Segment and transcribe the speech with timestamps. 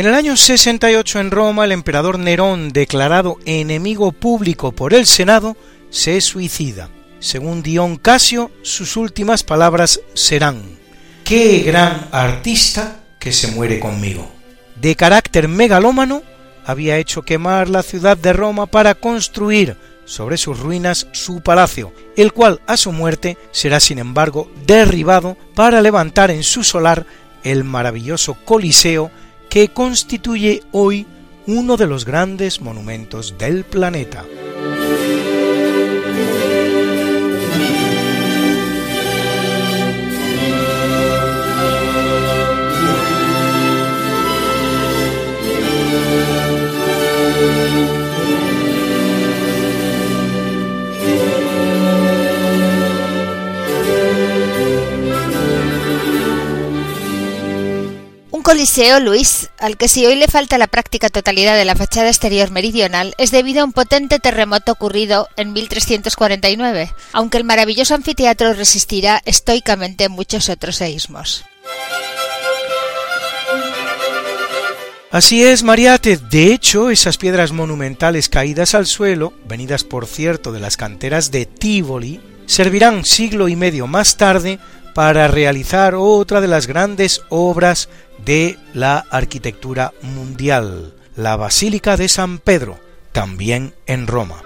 [0.00, 5.58] En el año 68 en Roma, el emperador Nerón, declarado enemigo público por el Senado,
[5.90, 6.88] se suicida.
[7.18, 10.62] Según Dion Casio, sus últimas palabras serán:
[11.22, 14.26] ¡Qué gran artista que se muere conmigo!
[14.80, 16.22] De carácter megalómano,
[16.64, 22.32] había hecho quemar la ciudad de Roma para construir sobre sus ruinas su palacio, el
[22.32, 27.04] cual a su muerte será sin embargo derribado para levantar en su solar
[27.44, 29.10] el maravilloso Coliseo
[29.50, 31.06] que constituye hoy
[31.46, 34.24] uno de los grandes monumentos del planeta.
[58.50, 62.50] Coliseo, Luis, al que si hoy le falta la práctica totalidad de la fachada exterior
[62.50, 69.22] meridional, es debido a un potente terremoto ocurrido en 1349, aunque el maravilloso anfiteatro resistirá
[69.24, 71.44] estoicamente muchos otros seísmos.
[75.12, 76.16] Así es, Mariate.
[76.16, 81.46] De hecho, esas piedras monumentales caídas al suelo, venidas por cierto de las canteras de
[81.46, 84.58] Tívoli, servirán siglo y medio más tarde
[84.94, 87.88] para realizar otra de las grandes obras
[88.24, 92.78] de la arquitectura mundial, la Basílica de San Pedro,
[93.12, 94.42] también en Roma.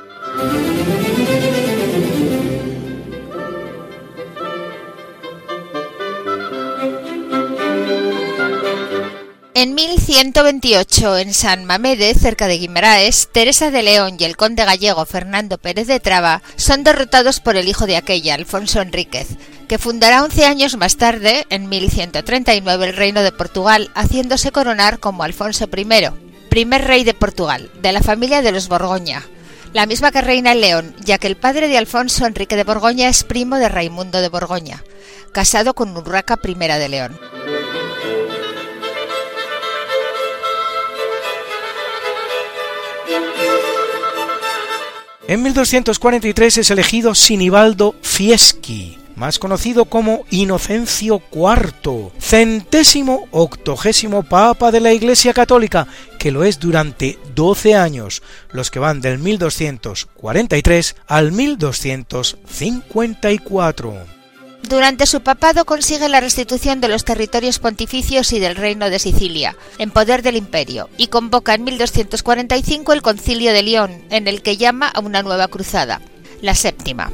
[9.64, 15.06] En 1128, en San Mamede, cerca de Guimaraes, Teresa de León y el conde gallego
[15.06, 19.26] Fernando Pérez de Traba son derrotados por el hijo de aquella, Alfonso Enríquez,
[19.66, 25.22] que fundará 11 años más tarde, en 1139, el reino de Portugal, haciéndose coronar como
[25.22, 25.86] Alfonso I,
[26.50, 29.22] primer rey de Portugal, de la familia de los Borgoña,
[29.72, 33.08] la misma que reina en León, ya que el padre de Alfonso Enrique de Borgoña
[33.08, 34.84] es primo de Raimundo de Borgoña,
[35.32, 37.19] casado con Urraca I de León.
[45.26, 54.81] En 1243 es elegido Sinibaldo Fieschi, más conocido como Inocencio IV, centésimo octogésimo papa de
[54.81, 55.87] la Iglesia Católica,
[56.19, 64.24] que lo es durante 12 años, los que van del 1243 al 1254.
[64.69, 69.56] Durante su papado consigue la restitución de los territorios pontificios y del reino de Sicilia,
[69.78, 74.56] en poder del imperio, y convoca en 1245 el concilio de León, en el que
[74.56, 76.00] llama a una nueva cruzada,
[76.40, 77.11] la séptima.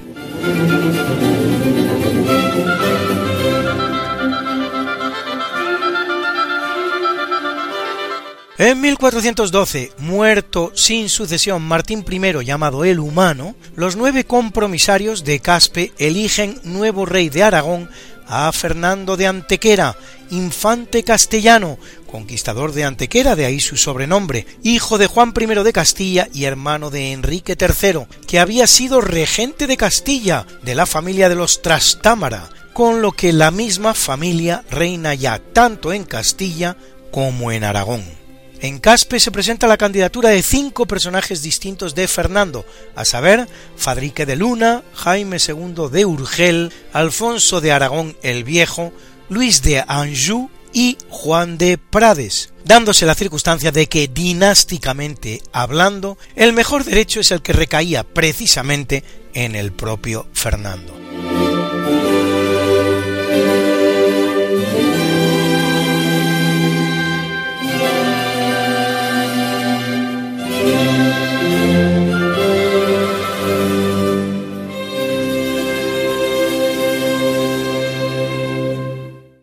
[8.60, 15.94] En 1412, muerto sin sucesión Martín I llamado el Humano, los nueve compromisarios de Caspe
[15.96, 17.88] eligen nuevo rey de Aragón
[18.28, 19.96] a Fernando de Antequera,
[20.28, 26.28] infante castellano, conquistador de Antequera, de ahí su sobrenombre, hijo de Juan I de Castilla
[26.34, 31.34] y hermano de Enrique III, que había sido regente de Castilla, de la familia de
[31.36, 36.76] los Trastámara, con lo que la misma familia reina ya tanto en Castilla
[37.10, 38.19] como en Aragón.
[38.62, 44.26] En Caspe se presenta la candidatura de cinco personajes distintos de Fernando, a saber, Fadrique
[44.26, 48.92] de Luna, Jaime II de Urgel, Alfonso de Aragón el Viejo,
[49.30, 56.52] Luis de Anjou y Juan de Prades, dándose la circunstancia de que dinásticamente hablando, el
[56.52, 60.99] mejor derecho es el que recaía precisamente en el propio Fernando.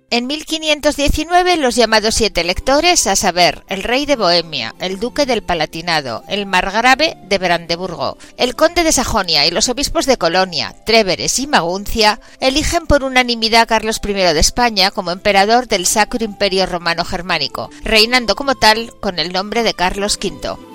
[0.10, 5.44] En 1519 los llamados siete electores, a saber, el rey de Bohemia, el duque del
[5.44, 11.40] Palatinado, el margrave de Brandeburgo, el conde de Sajonia y los obispos de Colonia, Tréveres
[11.40, 16.66] y Maguncia, eligen por unanimidad a Carlos I de España como emperador del Sacro Imperio
[16.68, 20.67] Romano Germánico, reinando como tal con el nombre de Carlos V.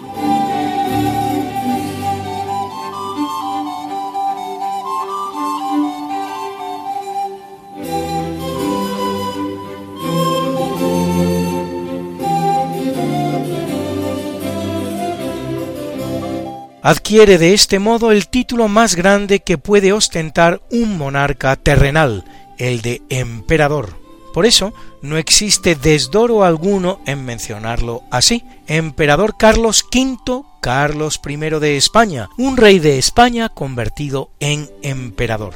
[16.83, 22.25] adquiere de este modo el título más grande que puede ostentar un monarca terrenal,
[22.59, 24.03] el de emperador.
[24.35, 28.45] Por eso no existe desdoro alguno en mencionarlo así.
[28.67, 35.55] Emperador Carlos V, Carlos I de España, un rey de España convertido en emperador.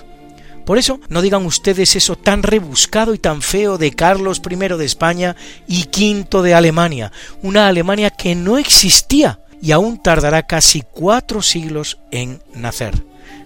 [0.66, 4.84] Por eso no digan ustedes eso tan rebuscado y tan feo de Carlos I de
[4.84, 5.36] España
[5.66, 7.12] y V de Alemania,
[7.42, 12.94] una Alemania que no existía y aún tardará casi cuatro siglos en nacer.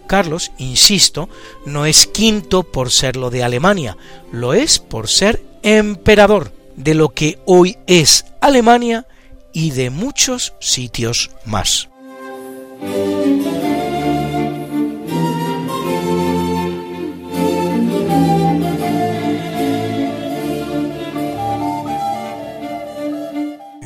[0.06, 1.28] Carlos, insisto,
[1.66, 3.96] no es quinto por ser lo de Alemania,
[4.32, 9.06] lo es por ser emperador de lo que hoy es Alemania
[9.52, 11.88] y de muchos sitios más.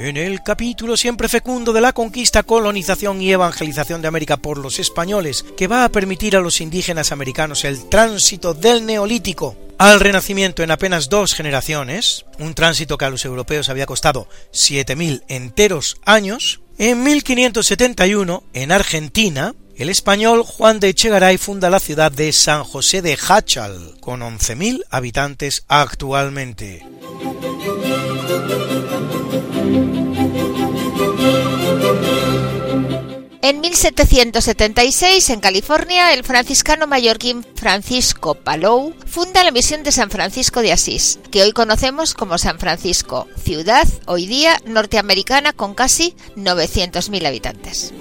[0.05, 4.79] En el capítulo siempre fecundo de la conquista, colonización y evangelización de América por los
[4.79, 10.63] españoles, que va a permitir a los indígenas americanos el tránsito del neolítico al renacimiento
[10.63, 16.61] en apenas dos generaciones, un tránsito que a los europeos había costado 7.000 enteros años,
[16.77, 23.01] en 1571, en Argentina, el español Juan de Echegaray funda la ciudad de San José
[23.01, 26.85] de Hachal, con 11.000 habitantes actualmente.
[33.45, 40.63] En 1776, en California, el franciscano mallorquín Francisco Palou funda la misión de San Francisco
[40.63, 47.27] de Asís, que hoy conocemos como San Francisco, ciudad hoy día norteamericana con casi 900.000
[47.27, 47.93] habitantes.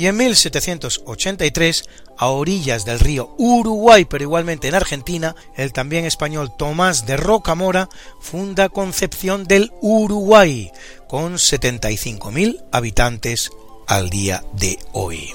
[0.00, 1.84] Y en 1783,
[2.16, 7.90] a orillas del río Uruguay, pero igualmente en Argentina, el también español Tomás de Rocamora
[8.18, 10.72] funda Concepción del Uruguay,
[11.06, 13.50] con 75.000 habitantes
[13.86, 15.34] al día de hoy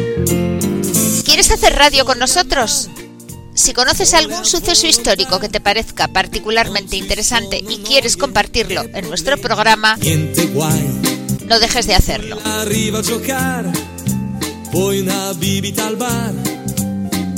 [1.41, 2.87] ¿Quieres hacer radio con nosotros?
[3.55, 9.41] Si conoces algún suceso histórico que te parezca particularmente interesante y quieres compartirlo en nuestro
[9.41, 9.97] programa,
[11.47, 12.37] no dejes de hacerlo.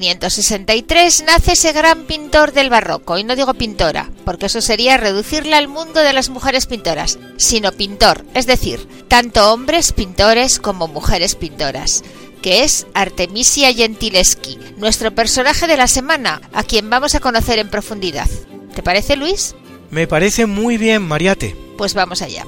[0.00, 5.58] 1563 nace ese gran pintor del barroco, y no digo pintora, porque eso sería reducirla
[5.58, 11.34] al mundo de las mujeres pintoras, sino pintor, es decir, tanto hombres pintores como mujeres
[11.34, 12.02] pintoras,
[12.40, 17.68] que es Artemisia Gentileschi, nuestro personaje de la semana, a quien vamos a conocer en
[17.68, 18.28] profundidad.
[18.74, 19.54] ¿Te parece, Luis?
[19.90, 21.54] Me parece muy bien, Mariate.
[21.76, 22.46] Pues vamos allá.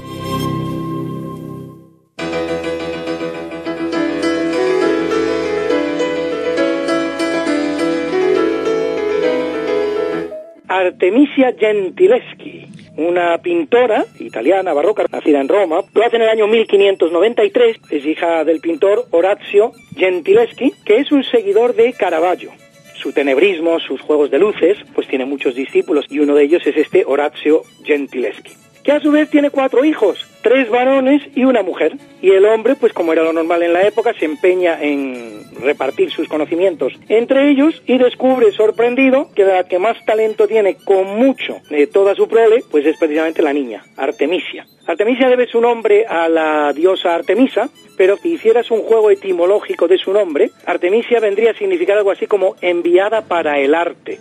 [10.73, 15.83] Artemisia Gentileschi, una pintora italiana barroca nacida en Roma.
[15.93, 21.25] Lo hace en el año 1593, es hija del pintor Orazio Gentileschi, que es un
[21.25, 22.53] seguidor de Caravaggio.
[22.95, 26.77] Su tenebrismo, sus juegos de luces, pues tiene muchos discípulos y uno de ellos es
[26.79, 31.97] este Orazio Gentileschi que a su vez tiene cuatro hijos, tres varones y una mujer.
[32.21, 36.11] Y el hombre, pues como era lo normal en la época, se empeña en repartir
[36.11, 41.61] sus conocimientos entre ellos y descubre sorprendido que la que más talento tiene con mucho
[41.71, 44.67] de toda su prole, pues es precisamente la niña, Artemisia.
[44.87, 49.99] Artemisia debe su nombre a la diosa Artemisa, pero si hicieras un juego etimológico de
[49.99, 54.19] su nombre, Artemisia vendría a significar algo así como enviada para el arte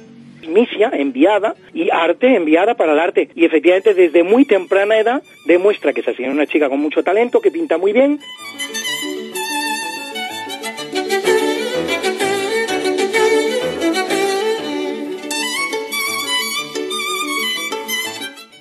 [0.48, 3.30] misia enviada y arte enviada para el arte.
[3.36, 7.42] Y efectivamente desde muy temprana edad demuestra que es así, una chica con mucho talento,
[7.42, 8.20] que pinta muy bien.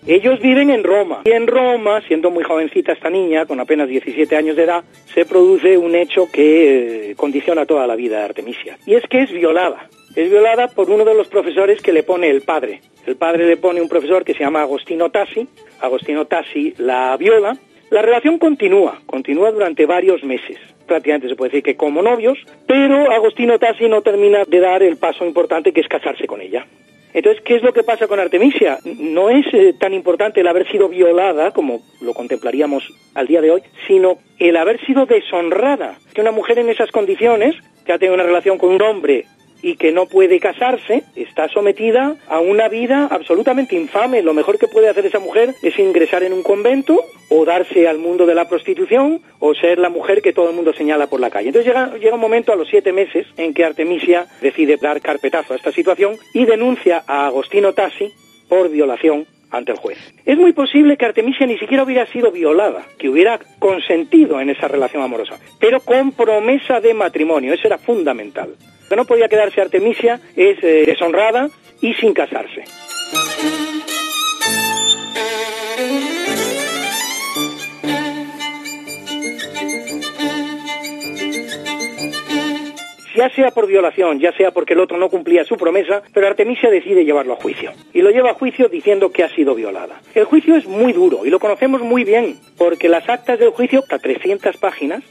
[0.06, 1.22] Ellos viven en Roma.
[1.24, 4.82] Y en Roma, siendo muy jovencita esta niña, con apenas 17 años de edad,
[5.14, 8.76] se produce un hecho que eh, condiciona toda la vida de Artemisia.
[8.86, 12.28] Y es que es violada es violada por uno de los profesores que le pone
[12.30, 12.80] el padre.
[13.06, 15.48] El padre le pone un profesor que se llama Agostino Tassi,
[15.80, 17.56] Agostino Tassi la viola.
[17.90, 20.58] La relación continúa, continúa durante varios meses.
[20.86, 24.96] Prácticamente se puede decir que como novios, pero Agostino Tassi no termina de dar el
[24.96, 26.66] paso importante que es casarse con ella.
[27.12, 28.78] Entonces, ¿qué es lo que pasa con Artemisia?
[28.84, 33.50] No es eh, tan importante el haber sido violada, como lo contemplaríamos al día de
[33.50, 35.98] hoy, sino el haber sido deshonrada.
[36.14, 39.24] Que una mujer en esas condiciones, que ha tenido una relación con un hombre
[39.62, 44.22] y que no puede casarse, está sometida a una vida absolutamente infame.
[44.22, 47.98] Lo mejor que puede hacer esa mujer es ingresar en un convento o darse al
[47.98, 51.30] mundo de la prostitución o ser la mujer que todo el mundo señala por la
[51.30, 51.48] calle.
[51.48, 55.52] Entonces llega, llega un momento a los siete meses en que Artemisia decide dar carpetazo
[55.52, 58.12] a esta situación y denuncia a Agostino Tassi
[58.48, 59.98] por violación ante el juez.
[60.24, 64.68] Es muy posible que Artemisia ni siquiera hubiera sido violada, que hubiera consentido en esa
[64.68, 68.54] relación amorosa, pero con promesa de matrimonio, eso era fundamental
[68.90, 71.48] que no podía quedarse Artemisia es eh, deshonrada
[71.80, 72.64] y sin casarse.
[83.16, 86.70] ya sea por violación, ya sea porque el otro no cumplía su promesa, pero Artemisia
[86.70, 87.70] decide llevarlo a juicio.
[87.92, 90.00] Y lo lleva a juicio diciendo que ha sido violada.
[90.14, 93.80] El juicio es muy duro y lo conocemos muy bien, porque las actas del juicio,
[93.80, 95.04] hasta 300 páginas,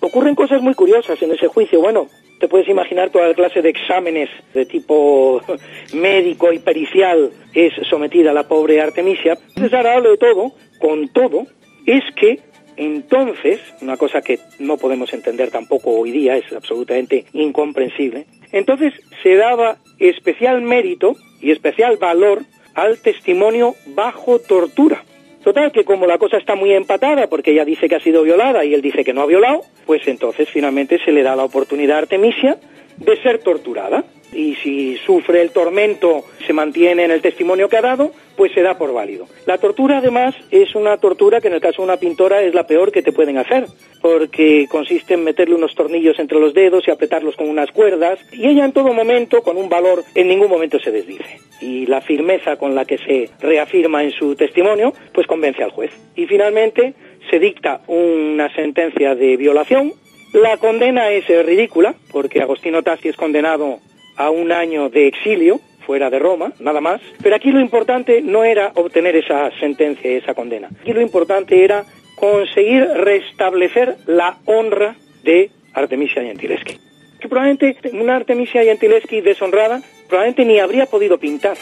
[0.00, 1.80] ocurren cosas muy curiosas en ese juicio.
[1.80, 2.08] Bueno,
[2.42, 5.40] te puedes imaginar toda la clase de exámenes de tipo
[5.94, 9.38] médico y pericial es sometida la pobre Artemisia.
[9.54, 11.46] Desagradable de todo, con todo,
[11.86, 12.40] es que
[12.76, 19.36] entonces, una cosa que no podemos entender tampoco hoy día, es absolutamente incomprensible, entonces se
[19.36, 22.40] daba especial mérito y especial valor
[22.74, 25.04] al testimonio bajo tortura.
[25.44, 28.64] Total, que como la cosa está muy empatada, porque ella dice que ha sido violada
[28.64, 31.96] y él dice que no ha violado, pues entonces finalmente se le da la oportunidad
[31.96, 32.58] a Artemisia
[32.96, 37.82] de ser torturada y si sufre el tormento, se mantiene en el testimonio que ha
[37.82, 39.26] dado, pues se da por válido.
[39.46, 42.66] La tortura además es una tortura que en el caso de una pintora es la
[42.66, 43.66] peor que te pueden hacer,
[44.00, 48.46] porque consiste en meterle unos tornillos entre los dedos y apretarlos con unas cuerdas, y
[48.46, 51.40] ella en todo momento, con un valor, en ningún momento se desdice.
[51.60, 55.92] Y la firmeza con la que se reafirma en su testimonio, pues convence al juez.
[56.16, 56.94] Y finalmente
[57.30, 59.92] se dicta una sentencia de violación,
[60.32, 63.80] la condena es ridícula, porque Agostino Tassi es condenado
[64.16, 67.00] a un año de exilio fuera de Roma, nada más.
[67.22, 70.68] Pero aquí lo importante no era obtener esa sentencia, esa condena.
[70.80, 71.84] Aquí lo importante era
[72.16, 76.78] conseguir restablecer la honra de Artemisia Gentileschi.
[77.20, 81.56] que probablemente una Artemisia Gentileschi deshonrada probablemente ni habría podido pintar.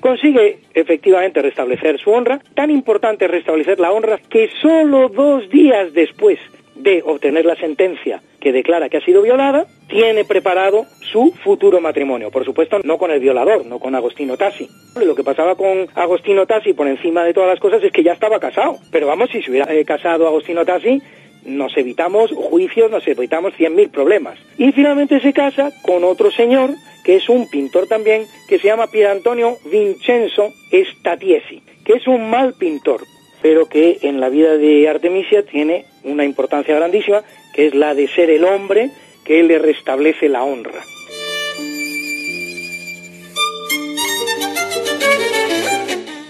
[0.00, 2.40] Consigue efectivamente restablecer su honra.
[2.54, 6.38] Tan importante es restablecer la honra que solo dos días después
[6.76, 12.30] de obtener la sentencia que declara que ha sido violada, tiene preparado su futuro matrimonio.
[12.30, 14.68] Por supuesto, no con el violador, no con Agostino Tassi.
[15.04, 18.12] Lo que pasaba con Agostino Tassi, por encima de todas las cosas, es que ya
[18.12, 18.76] estaba casado.
[18.92, 21.00] Pero vamos, si se hubiera eh, casado Agostino Tassi,
[21.46, 24.38] nos evitamos juicios, nos evitamos 100.000 problemas.
[24.58, 26.70] Y finalmente se casa con otro señor
[27.06, 32.28] que es un pintor también, que se llama Pier Antonio Vincenzo Statiesi, que es un
[32.28, 33.02] mal pintor,
[33.40, 37.22] pero que en la vida de Artemisia tiene una importancia grandísima,
[37.54, 38.90] que es la de ser el hombre
[39.24, 40.82] que le restablece la honra.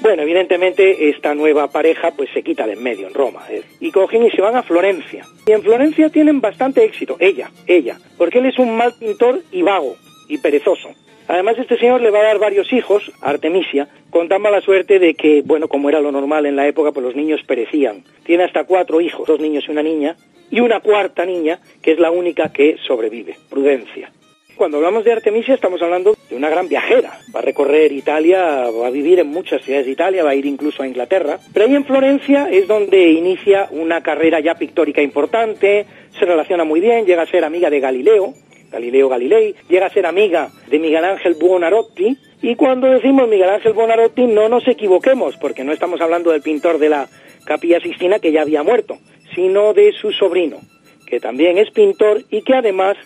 [0.06, 3.64] Bueno, evidentemente esta nueva pareja pues se quita de en medio en Roma ¿eh?
[3.80, 5.24] y cogen y se van a Florencia.
[5.44, 9.62] Y en Florencia tienen bastante éxito, ella, ella, porque él es un mal pintor y
[9.62, 9.96] vago,
[10.28, 10.90] y perezoso.
[11.26, 15.14] Además, este señor le va a dar varios hijos Artemisia, con tan mala suerte de
[15.14, 18.04] que, bueno, como era lo normal en la época, pues los niños perecían.
[18.22, 20.14] Tiene hasta cuatro hijos, dos niños y una niña,
[20.52, 24.12] y una cuarta niña, que es la única que sobrevive, Prudencia.
[24.56, 27.20] Cuando hablamos de Artemisia estamos hablando de una gran viajera.
[27.34, 30.46] Va a recorrer Italia, va a vivir en muchas ciudades de Italia, va a ir
[30.46, 31.38] incluso a Inglaterra.
[31.52, 35.84] Pero ahí en Florencia es donde inicia una carrera ya pictórica importante,
[36.18, 38.32] se relaciona muy bien, llega a ser amiga de Galileo,
[38.72, 43.74] Galileo Galilei, llega a ser amiga de Miguel Ángel Buonarroti, y cuando decimos Miguel Ángel
[43.74, 47.08] Buonarroti no nos equivoquemos, porque no estamos hablando del pintor de la
[47.44, 48.96] Capilla Sixtina que ya había muerto,
[49.34, 50.60] sino de su sobrino,
[51.06, 52.96] que también es pintor y que además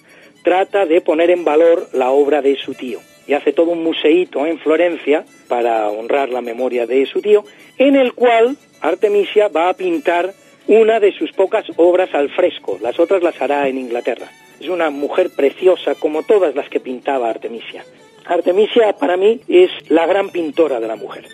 [0.43, 3.01] trata de poner en valor la obra de su tío.
[3.27, 7.45] Y hace todo un museíto en Florencia para honrar la memoria de su tío,
[7.79, 10.33] en el cual Artemisia va a pintar
[10.67, 14.31] una de sus pocas obras al fresco, las otras las hará en Inglaterra.
[14.61, 17.85] Es una mujer preciosa como todas las que pintaba Artemisia.
[18.27, 21.25] Artemisia para mí es la gran pintora de la mujer.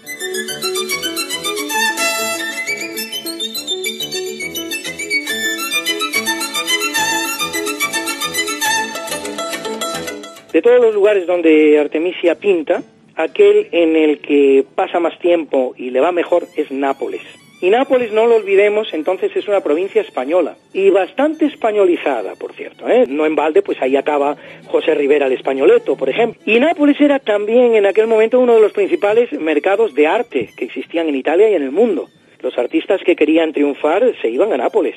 [10.57, 12.83] De todos los lugares donde Artemisia pinta,
[13.15, 17.21] aquel en el que pasa más tiempo y le va mejor es Nápoles.
[17.61, 22.89] Y Nápoles, no lo olvidemos, entonces es una provincia española y bastante españolizada, por cierto.
[22.89, 23.05] ¿eh?
[23.07, 24.39] No en balde, pues ahí acaba
[24.69, 26.41] José Rivera el españoleto, por ejemplo.
[26.47, 30.65] Y Nápoles era también en aquel momento uno de los principales mercados de arte que
[30.65, 32.09] existían en Italia y en el mundo.
[32.41, 34.97] Los artistas que querían triunfar se iban a Nápoles.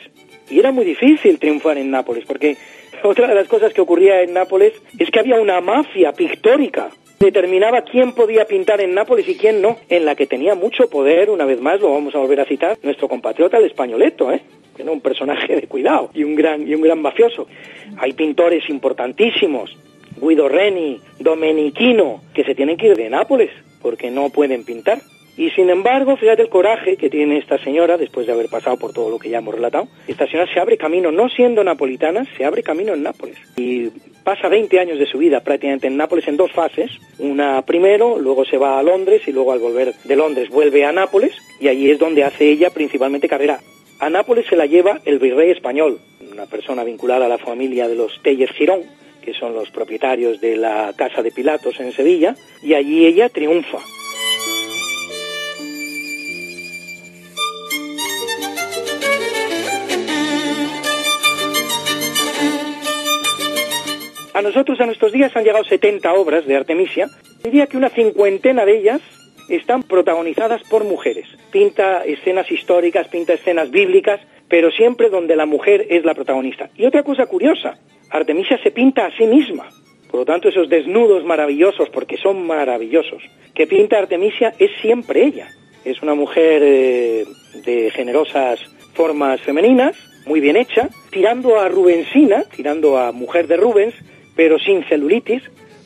[0.49, 2.58] Y era muy difícil triunfar en Nápoles, porque
[3.04, 7.82] otra de las cosas que ocurría en Nápoles es que había una mafia pictórica determinaba
[7.82, 11.45] quién podía pintar en Nápoles y quién no, en la que tenía mucho poder, una
[11.45, 14.41] vez más lo vamos a volver a citar, nuestro compatriota el españoleto, ¿eh?
[14.75, 17.47] que era un personaje de cuidado y un gran, y un gran mafioso.
[17.97, 19.78] Hay pintores importantísimos,
[20.21, 24.99] Guido Reni, Domenichino, que se tienen que ir de Nápoles porque no pueden pintar.
[25.39, 28.91] Y sin embargo, fíjate el coraje que tiene esta señora después de haber pasado por
[28.91, 29.88] todo lo que ya hemos relatado.
[30.06, 33.38] Esta señora se abre camino, no siendo napolitana, se abre camino en Nápoles.
[33.56, 33.88] Y
[34.25, 36.91] pasa 20 años de su vida prácticamente en Nápoles en dos fases.
[37.19, 40.91] Una primero, luego se va a Londres y luego al volver de Londres vuelve a
[40.91, 43.62] Nápoles y allí es donde hace ella principalmente carrera.
[44.02, 47.95] A Nápoles se la lleva el virrey español, una persona vinculada a la familia de
[47.95, 48.82] los Teller Girón,
[49.21, 53.80] que son los propietarios de la Casa de Pilatos en Sevilla, y allí ella triunfa.
[64.39, 67.10] A nosotros, a nuestros días, han llegado 70 obras de Artemisia.
[67.43, 69.02] Diría que una cincuentena de ellas
[69.49, 71.25] están protagonizadas por mujeres.
[71.52, 76.69] Pinta escenas históricas, pinta escenas bíblicas, pero siempre donde la mujer es la protagonista.
[76.78, 77.80] Y otra cosa curiosa,
[78.12, 79.67] Artemisia se pinta a sí misma.
[80.10, 83.21] Por lo tanto, esos desnudos maravillosos, porque son maravillosos,
[83.54, 85.49] que pinta Artemisia es siempre ella.
[85.84, 87.25] Es una mujer eh,
[87.65, 88.62] de generosas
[88.93, 93.95] formas femeninas, muy bien hecha, tirando a Rubensina, tirando a mujer de Rubens,
[94.39, 95.43] pero sin celulitis,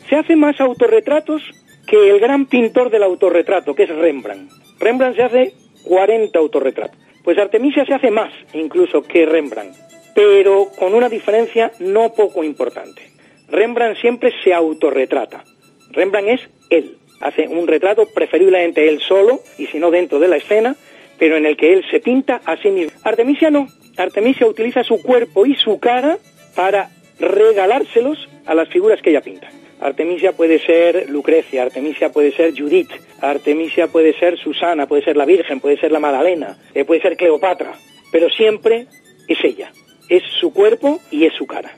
[0.08, 1.42] se hace más autorretratos
[1.88, 4.52] que el gran pintor del autorretrato, que es Rembrandt.
[4.80, 5.54] Rembrandt se hace
[5.86, 6.96] 40 autorretratos.
[7.24, 9.76] Pues Artemisia se hace más incluso que Rembrandt,
[10.14, 13.02] pero con una diferencia no poco importante.
[13.50, 15.44] Rembrandt siempre se autorretrata.
[15.90, 16.98] Rembrandt es él.
[17.22, 20.76] Hace un retrato preferiblemente él solo, y si no dentro de la escena,
[21.18, 22.92] pero en el que él se pinta a sí mismo.
[23.04, 23.68] Artemisia no.
[23.98, 26.20] Artemisia utiliza su cuerpo y su cara
[26.56, 29.50] para regalárselos a las figuras que ella pinta.
[29.82, 35.26] Artemisia puede ser Lucrecia, Artemisia puede ser Judith, Artemisia puede ser Susana, puede ser la
[35.26, 37.74] Virgen, puede ser la Magdalena, eh, puede ser Cleopatra,
[38.12, 38.88] pero siempre
[39.28, 39.72] es ella,
[40.10, 41.72] es su cuerpo y es su cara.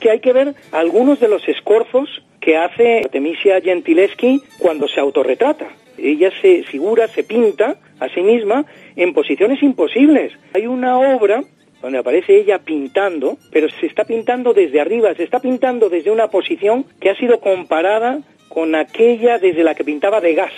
[0.00, 2.08] Que hay que ver algunos de los escorzos
[2.40, 5.68] que hace Artemisia Gentileschi cuando se autorretrata.
[5.98, 8.64] Ella se figura, se pinta a sí misma
[8.96, 10.32] en posiciones imposibles.
[10.54, 11.42] Hay una obra
[11.82, 16.28] donde aparece ella pintando, pero se está pintando desde arriba, se está pintando desde una
[16.28, 20.52] posición que ha sido comparada con aquella desde la que pintaba Degas.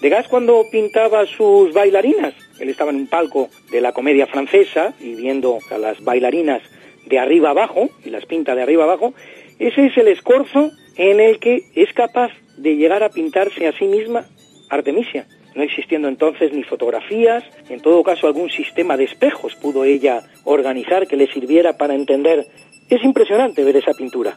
[0.00, 5.14] Degas cuando pintaba sus bailarinas, él estaba en un palco de la comedia francesa y
[5.14, 6.62] viendo a las bailarinas
[7.06, 9.12] de arriba abajo, y las pinta de arriba abajo,
[9.58, 13.86] ese es el escorzo en el que es capaz de llegar a pintarse a sí
[13.86, 14.26] misma
[14.68, 20.20] Artemisia, no existiendo entonces ni fotografías, en todo caso algún sistema de espejos pudo ella
[20.44, 22.46] organizar que le sirviera para entender.
[22.90, 24.36] Es impresionante ver esa pintura.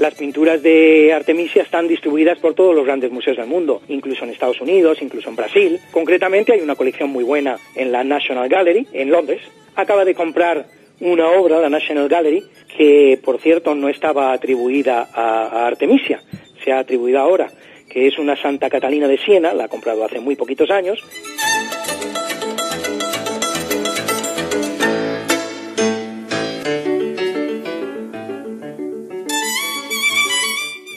[0.00, 4.30] Las pinturas de Artemisia están distribuidas por todos los grandes museos del mundo, incluso en
[4.30, 5.78] Estados Unidos, incluso en Brasil.
[5.90, 9.42] Concretamente hay una colección muy buena en la National Gallery, en Londres.
[9.76, 10.64] Acaba de comprar
[11.00, 12.42] una obra, la National Gallery,
[12.78, 16.22] que por cierto no estaba atribuida a, Artemisia,
[16.64, 17.50] se ha atribuido ahora,
[17.90, 20.98] que es una Santa Catalina de Siena, la ha comprado hace muy poquitos años.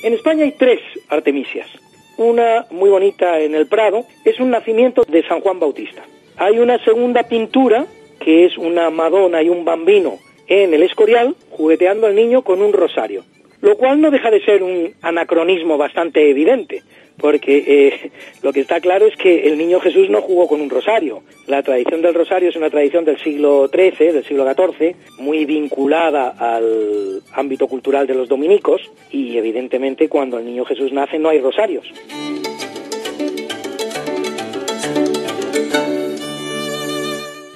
[0.03, 1.69] En España hay tres Artemisias.
[2.17, 6.03] Una muy bonita en el Prado es un nacimiento de San Juan Bautista.
[6.35, 7.85] Hay una segunda pintura
[8.19, 12.73] que es una Madonna y un bambino en el Escorial jugueteando al niño con un
[12.73, 13.23] rosario,
[13.61, 16.83] lo cual no deja de ser un anacronismo bastante evidente,
[17.17, 20.69] porque eh, lo que está claro es que el niño Jesús no jugó con un
[20.69, 21.23] rosario.
[21.47, 26.29] La tradición del rosario es una tradición del siglo XIII, del siglo XIV, muy vinculada
[26.37, 31.39] al ámbito cultural de los dominicos y evidentemente cuando el niño Jesús nace no hay
[31.39, 31.85] rosarios.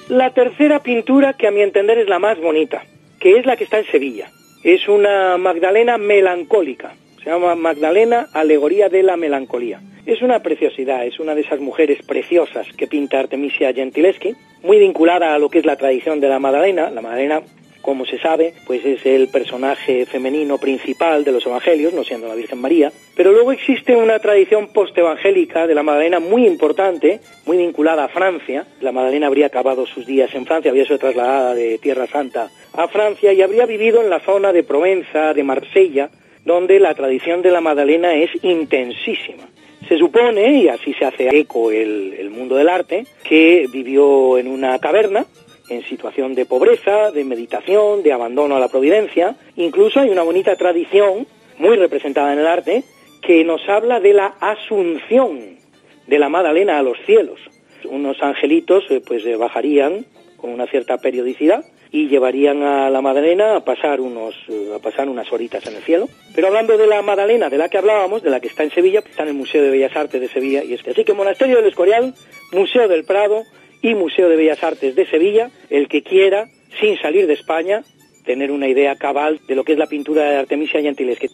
[0.08, 2.82] La tercera pintura, que a mi entender es la más bonita,
[3.20, 4.30] que es la que está en Sevilla.
[4.64, 6.94] Es una Magdalena melancólica.
[7.28, 9.82] Llama Magdalena, alegoría de la melancolía.
[10.06, 15.34] Es una preciosidad, es una de esas mujeres preciosas que pinta Artemisia Gentileschi, muy vinculada
[15.34, 16.88] a lo que es la tradición de la Magdalena.
[16.88, 17.42] La Magdalena
[17.82, 22.34] como se sabe, pues es el personaje femenino principal de los evangelios, no siendo la
[22.34, 22.90] Virgen María.
[23.14, 28.66] Pero luego existe una tradición postevangélica de la Magdalena muy importante, muy vinculada a Francia.
[28.80, 32.88] La Magdalena habría acabado sus días en Francia, había sido trasladada de Tierra Santa a
[32.88, 36.08] Francia y habría vivido en la zona de Provenza, de Marsella,
[36.48, 39.44] donde la tradición de la Magdalena es intensísima.
[39.86, 44.48] Se supone, y así se hace eco el, el mundo del arte, que vivió en
[44.48, 45.26] una caverna,
[45.68, 49.36] en situación de pobreza, de meditación, de abandono a la providencia.
[49.56, 51.26] Incluso hay una bonita tradición,
[51.58, 52.82] muy representada en el arte,
[53.20, 55.58] que nos habla de la asunción
[56.06, 57.38] de la Magdalena a los cielos.
[57.84, 60.06] Unos angelitos eh, pues eh, bajarían
[60.38, 65.08] con una cierta periodicidad y llevarían a la Magdalena a pasar unos eh, a pasar
[65.08, 66.08] unas horitas en el cielo.
[66.34, 69.00] Pero hablando de la Magdalena de la que hablábamos, de la que está en Sevilla,
[69.00, 70.90] está en el Museo de Bellas Artes de Sevilla y este.
[70.90, 72.14] Así que Monasterio del Escorial,
[72.52, 73.44] Museo del Prado,
[73.82, 76.48] y Museo de Bellas Artes de Sevilla, el que quiera,
[76.80, 77.82] sin salir de España,
[78.24, 81.28] tener una idea cabal de lo que es la pintura de Artemisia Gentileschi.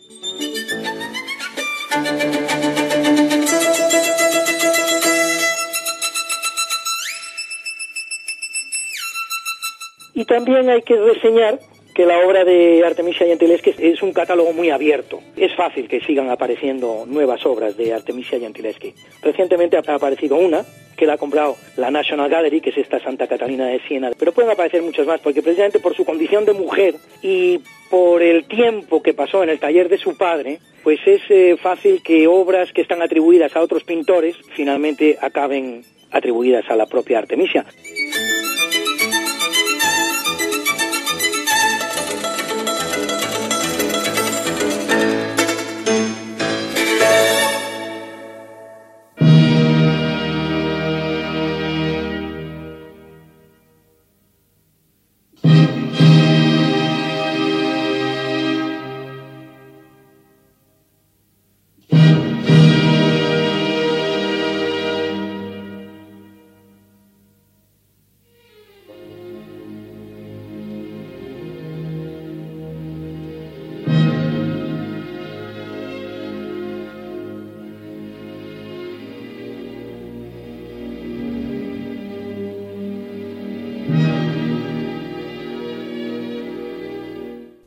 [10.14, 11.58] Y también hay que reseñar
[11.94, 15.20] que la obra de Artemisia Gentileschi es un catálogo muy abierto.
[15.36, 18.94] Es fácil que sigan apareciendo nuevas obras de Artemisia Gentileschi.
[19.22, 20.64] Recientemente ha aparecido una
[20.96, 24.32] que la ha comprado la National Gallery, que es esta Santa Catalina de Siena, pero
[24.32, 29.02] pueden aparecer muchas más, porque precisamente por su condición de mujer y por el tiempo
[29.02, 32.82] que pasó en el taller de su padre, pues es eh, fácil que obras que
[32.82, 37.64] están atribuidas a otros pintores finalmente acaben atribuidas a la propia Artemisia.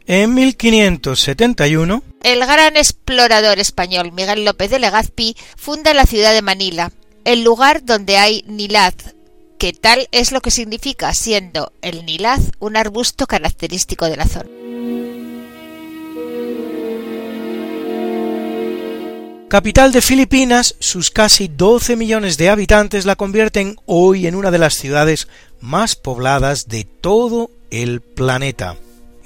[0.09, 6.93] En 1571, el gran explorador español Miguel López de Legazpi funda la ciudad de Manila,
[7.25, 8.95] el lugar donde hay nilaz,
[9.59, 14.49] que tal es lo que significa, siendo el nilaz un arbusto característico de la zona.
[19.49, 24.59] Capital de Filipinas, sus casi 12 millones de habitantes la convierten hoy en una de
[24.59, 25.27] las ciudades
[25.59, 28.77] más pobladas de todo el planeta.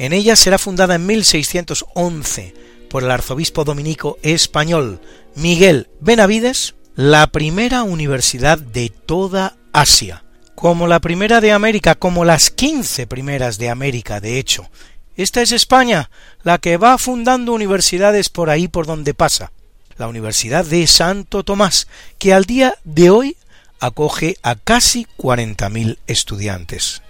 [0.02, 2.56] En ella será fundada en 1611
[2.90, 5.00] por el arzobispo dominico español
[5.36, 10.24] Miguel Benavides la primera universidad de toda Asia,
[10.56, 14.72] como la primera de América, como las quince primeras de América, de hecho.
[15.18, 16.10] Esta es España,
[16.42, 19.52] la que va fundando universidades por ahí por donde pasa.
[19.98, 21.88] La Universidad de Santo Tomás,
[22.18, 23.38] que al día de hoy
[23.80, 27.04] acoge a casi cuarenta mil estudiantes.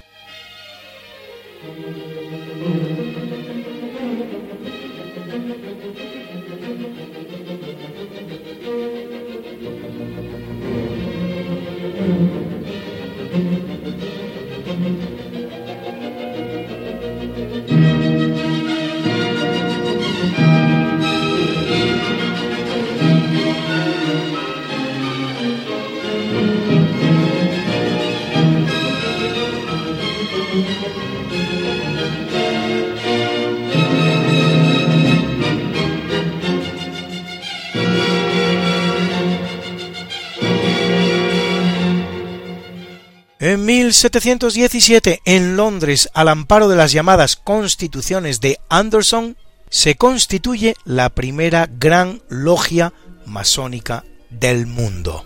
[43.52, 49.36] En 1717, en Londres, al amparo de las llamadas constituciones de Anderson,
[49.70, 52.94] se constituye la primera gran logia
[53.26, 55.26] masónica del mundo.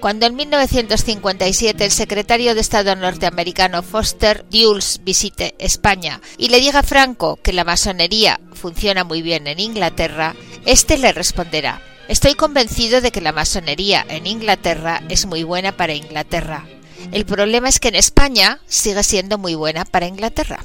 [0.00, 6.80] Cuando en 1957 el secretario de Estado norteamericano Foster Dulles visite España y le diga
[6.80, 13.00] a Franco que la masonería funciona muy bien en Inglaterra, este le responderá Estoy convencido
[13.00, 16.64] de que la masonería en Inglaterra es muy buena para Inglaterra.
[17.10, 20.60] El problema es que en España sigue siendo muy buena para Inglaterra.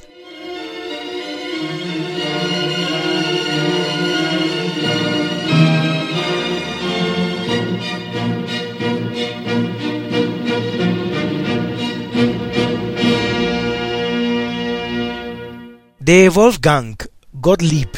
[15.99, 16.97] De Wolfgang
[17.31, 17.89] Gottlieb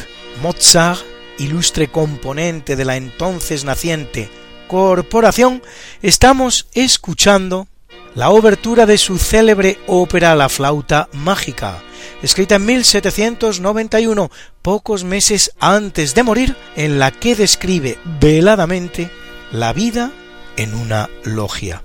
[0.42, 4.30] Mozart ilustre componente de la entonces naciente
[4.68, 5.62] corporación,
[6.02, 7.68] estamos escuchando
[8.14, 11.82] la obertura de su célebre ópera La flauta mágica,
[12.22, 14.30] escrita en 1791,
[14.62, 19.10] pocos meses antes de morir, en la que describe veladamente
[19.52, 20.12] la vida
[20.56, 21.82] en una logia.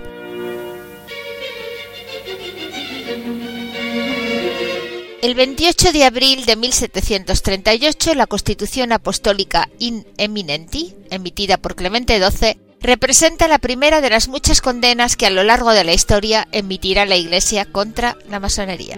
[5.21, 12.57] El 28 de abril de 1738, la Constitución Apostólica In Eminenti, emitida por Clemente XII,
[12.79, 17.05] representa la primera de las muchas condenas que a lo largo de la historia emitirá
[17.05, 18.97] la Iglesia contra la masonería.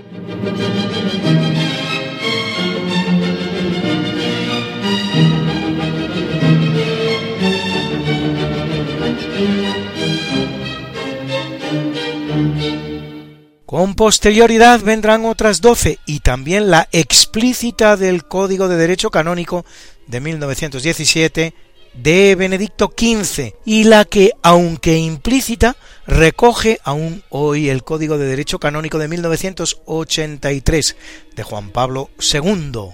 [13.71, 19.65] Con posterioridad vendrán otras doce y también la explícita del Código de Derecho Canónico
[20.07, 21.53] de 1917
[21.93, 28.59] de Benedicto XV y la que, aunque implícita, recoge aún hoy el Código de Derecho
[28.59, 30.97] Canónico de 1983
[31.37, 32.89] de Juan Pablo II,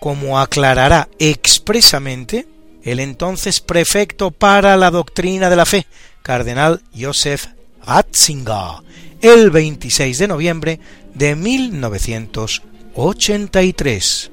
[0.00, 2.46] como aclarará expresamente
[2.82, 5.86] el entonces prefecto para la doctrina de la fe,
[6.22, 7.46] cardenal Joseph
[7.86, 8.82] Ratzinger,
[9.22, 10.78] el 26 de noviembre
[11.14, 14.30] de 1983.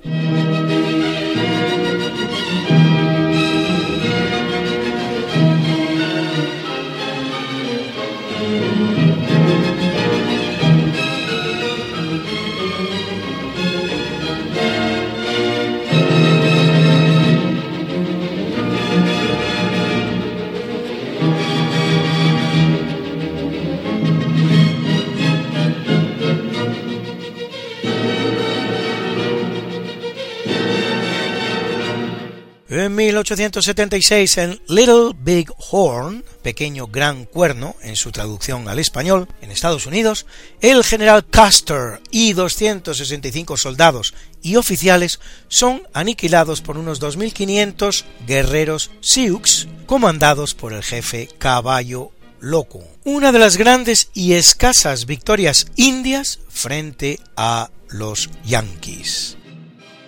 [32.78, 39.50] En 1876, en Little Big Horn, pequeño gran cuerno, en su traducción al español, en
[39.50, 40.26] Estados Unidos,
[40.60, 49.70] el general Custer y 265 soldados y oficiales son aniquilados por unos 2.500 guerreros Sioux,
[49.86, 52.12] comandados por el jefe Caballo
[52.42, 59.38] loco, una de las grandes y escasas victorias indias frente a los yankees.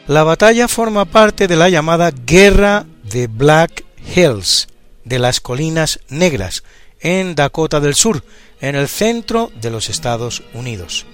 [0.08, 3.84] La batalla forma parte de la llamada Guerra de Black
[4.16, 4.70] Hills,
[5.04, 6.64] de las Colinas Negras,
[7.02, 8.24] en Dakota del Sur,
[8.62, 11.06] en el centro de los Estados Unidos.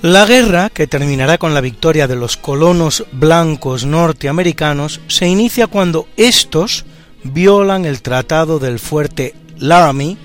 [0.00, 6.08] La guerra, que terminará con la victoria de los colonos blancos norteamericanos, se inicia cuando
[6.16, 6.86] estos
[7.24, 10.16] violan el tratado del fuerte Laramie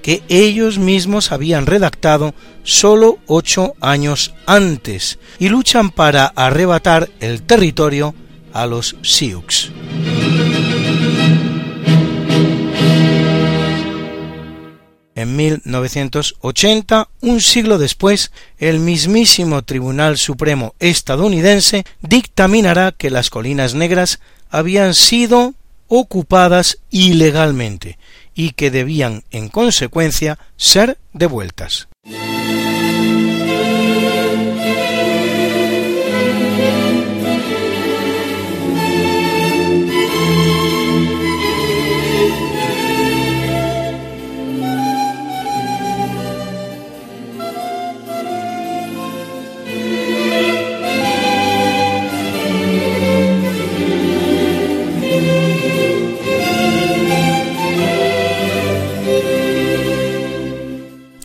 [0.00, 8.14] que ellos mismos habían redactado solo ocho años antes y luchan para arrebatar el territorio
[8.52, 9.70] a los Sioux.
[15.14, 24.20] En 1980, un siglo después, el mismísimo Tribunal Supremo estadounidense dictaminará que las colinas negras
[24.48, 25.54] habían sido
[25.88, 27.98] ocupadas ilegalmente
[28.40, 31.88] y que debían, en consecuencia, ser devueltas.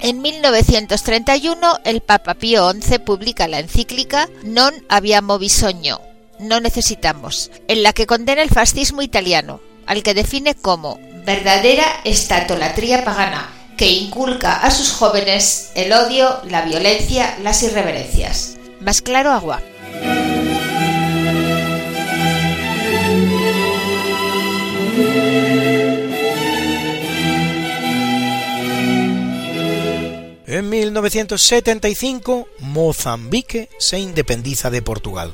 [0.06, 6.00] En 1931 el Papa Pío XI publica la encíclica Non abbiamo bisogno,
[6.38, 13.04] no necesitamos, en la que condena el fascismo italiano, al que define como verdadera estatolatría
[13.04, 18.58] pagana, que inculca a sus jóvenes el odio, la violencia, las irreverencias.
[18.82, 19.64] Más claro agua.
[30.56, 35.34] En 1975, Mozambique se independiza de Portugal.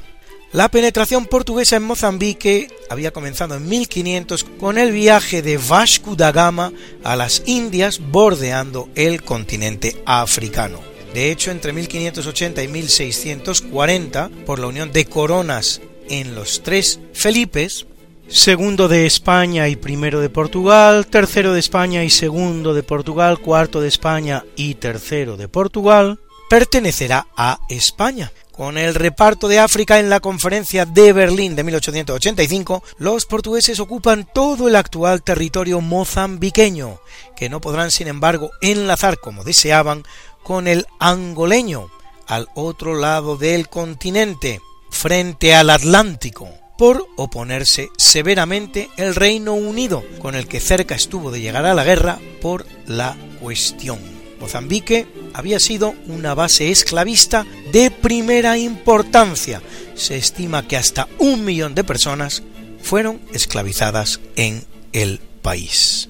[0.52, 6.32] La penetración portuguesa en Mozambique había comenzado en 1500 con el viaje de Vasco da
[6.32, 10.80] Gama a las Indias bordeando el continente africano.
[11.14, 17.86] De hecho, entre 1580 y 1640, por la unión de coronas en los tres Felipes,
[18.32, 23.82] segundo de España y primero de Portugal, tercero de España y segundo de Portugal, cuarto
[23.82, 28.32] de España y tercero de Portugal, pertenecerá a España.
[28.52, 34.28] Con el reparto de África en la conferencia de Berlín de 1885, los portugueses ocupan
[34.34, 37.00] todo el actual territorio mozambiqueño,
[37.36, 40.04] que no podrán sin embargo enlazar como deseaban
[40.44, 41.90] con el angoleño,
[42.28, 50.34] al otro lado del continente, frente al Atlántico por oponerse severamente el Reino Unido, con
[50.34, 54.00] el que cerca estuvo de llegar a la guerra por la cuestión.
[54.40, 59.62] Mozambique había sido una base esclavista de primera importancia.
[59.94, 62.42] Se estima que hasta un millón de personas
[62.82, 66.10] fueron esclavizadas en el país.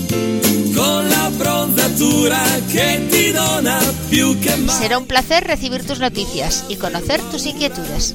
[4.81, 8.13] Será un placer recibir tus noticias y conocer tus inquietudes.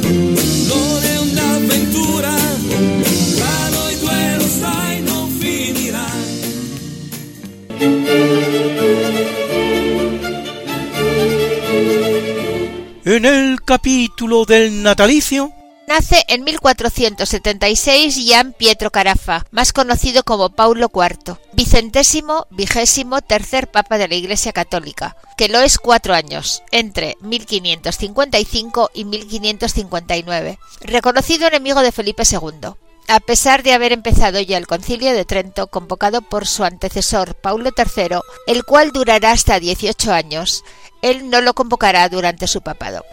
[13.05, 15.53] En el capítulo del natalicio
[15.87, 23.97] Nace en 1476 Gian Pietro Carafa, más conocido como Paulo IV, vicentésimo, vigésimo, tercer papa
[23.97, 31.81] de la Iglesia Católica, que lo es cuatro años, entre 1555 y 1559, reconocido enemigo
[31.83, 32.71] de Felipe II.
[33.07, 37.71] A pesar de haber empezado ya el concilio de Trento convocado por su antecesor Paulo
[37.77, 38.19] III,
[38.49, 40.65] el cual durará hasta 18 años,
[41.01, 43.05] él no lo convocará durante su papado.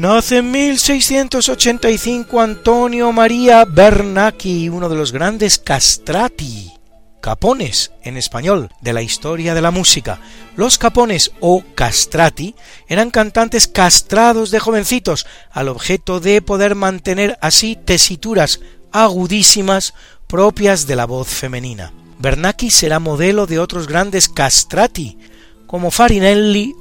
[0.00, 6.72] Nace en 1685 Antonio María Bernacchi, uno de los grandes castrati,
[7.20, 10.18] capones en español, de la historia de la música.
[10.56, 12.54] Los capones o castrati
[12.88, 18.60] eran cantantes castrados de jovencitos, al objeto de poder mantener así tesituras
[18.92, 19.92] agudísimas
[20.26, 21.92] propias de la voz femenina.
[22.18, 25.18] Bernacchi será modelo de otros grandes castrati,
[25.66, 26.74] como Farinelli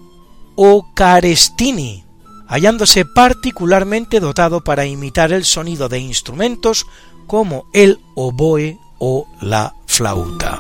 [0.56, 2.06] o Carestini,
[2.50, 6.86] hallándose particularmente dotado para imitar el sonido de instrumentos
[7.28, 10.60] como el oboe o la flauta.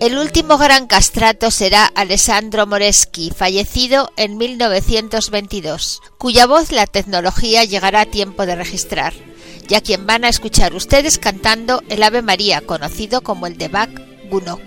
[0.00, 8.02] El último gran castrato será Alessandro Moreschi, fallecido en 1922, cuya voz la tecnología llegará
[8.02, 9.12] a tiempo de registrar,
[9.68, 13.90] ya quien van a escuchar ustedes cantando el Ave María, conocido como el de Bach
[14.30, 14.60] Gounod.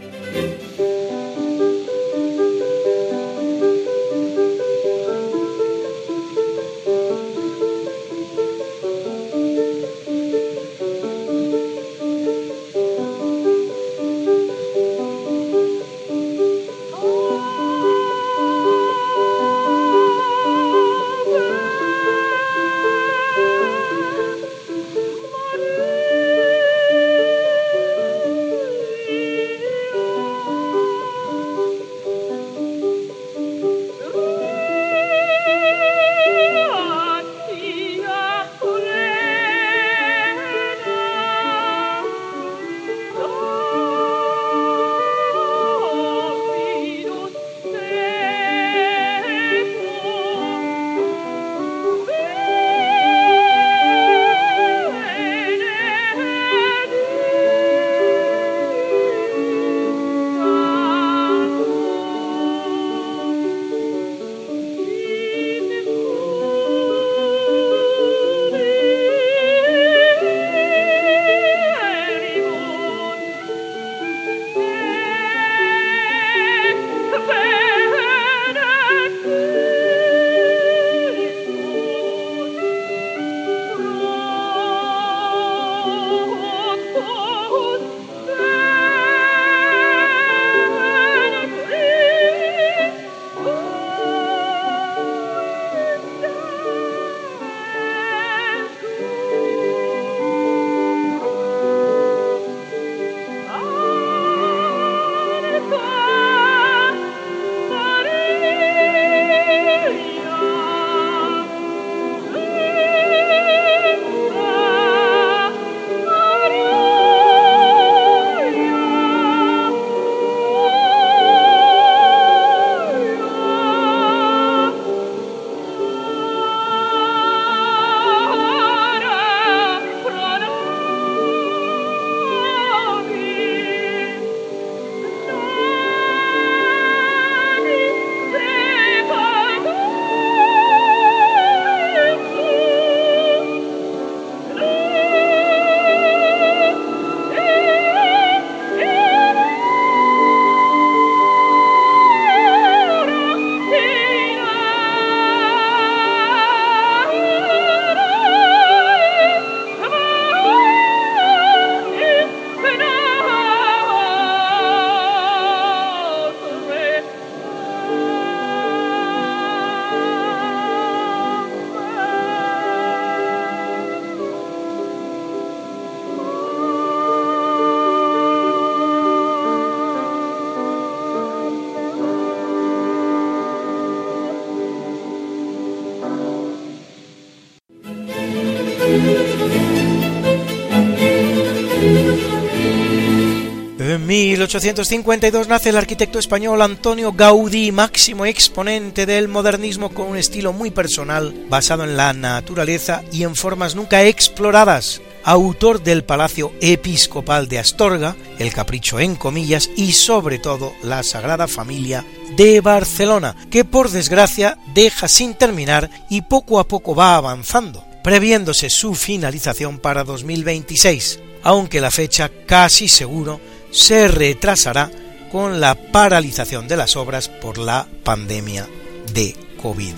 [194.52, 200.72] 1852 nace el arquitecto español Antonio Gaudí, máximo exponente del modernismo con un estilo muy
[200.72, 205.02] personal, basado en la naturaleza y en formas nunca exploradas.
[205.24, 211.48] Autor del Palacio Episcopal de Astorga, El Capricho en comillas y sobre todo La Sagrada
[211.48, 212.04] Familia
[212.36, 218.70] de Barcelona, que por desgracia deja sin terminar y poco a poco va avanzando, previéndose
[218.70, 223.40] su finalización para 2026, aunque la fecha casi seguro
[223.72, 224.92] se retrasará
[225.32, 228.68] con la paralización de las obras por la pandemia
[229.14, 229.94] de COVID.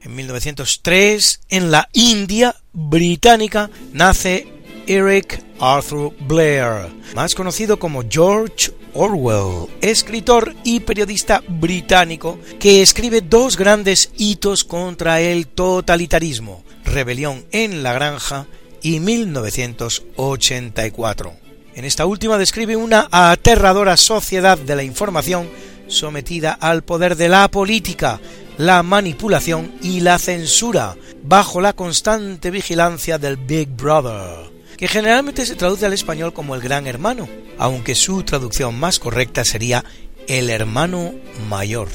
[0.00, 4.46] En 1903, en la India británica, nace
[4.86, 13.56] Eric Arthur Blair, más conocido como George Orwell, escritor y periodista británico que escribe dos
[13.56, 18.46] grandes hitos contra el totalitarismo, Rebelión en la Granja
[18.82, 21.32] y 1984.
[21.74, 25.48] En esta última describe una aterradora sociedad de la información
[25.86, 28.20] sometida al poder de la política,
[28.56, 35.56] la manipulación y la censura, bajo la constante vigilancia del Big Brother, que generalmente se
[35.56, 39.84] traduce al español como el Gran Hermano, aunque su traducción más correcta sería
[40.28, 41.14] el Hermano
[41.48, 41.88] Mayor.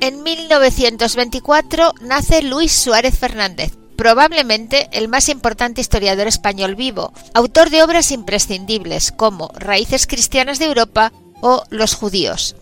[0.00, 7.84] En 1924 nace Luis Suárez Fernández, probablemente el más importante historiador español vivo, autor de
[7.84, 12.56] obras imprescindibles como Raíces cristianas de Europa o Los judíos,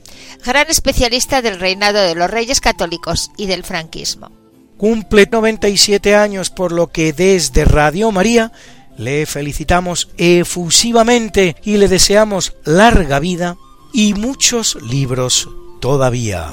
[0.45, 4.31] gran especialista del reinado de los reyes católicos y del franquismo.
[4.77, 8.53] Cumple 97 años por lo que desde Radio María
[8.99, 13.57] le felicitamos efusivamente y le deseamos larga vida
[13.95, 15.49] y muchos libros
[15.81, 16.53] todavía.